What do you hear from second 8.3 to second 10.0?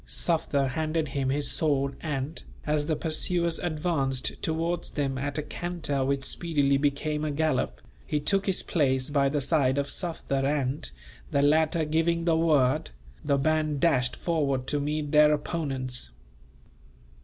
his place by the side of